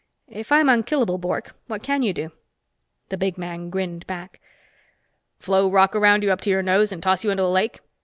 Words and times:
"If 0.31 0.51
I'm 0.51 0.67
unkillable, 0.67 1.19
Bork, 1.19 1.53
what 1.67 1.83
can 1.83 2.01
you 2.01 2.11
do?" 2.11 2.31
The 3.09 3.17
big 3.19 3.37
man 3.37 3.69
grinned 3.69 4.07
back. 4.07 4.41
"Flow 5.37 5.69
rock 5.69 5.95
around 5.95 6.23
you 6.23 6.31
up 6.31 6.41
to 6.41 6.49
your 6.49 6.63
nose 6.63 6.91
and 6.91 7.03
toss 7.03 7.23
you 7.23 7.29
into 7.29 7.43
a 7.43 7.45
lake. 7.45 7.81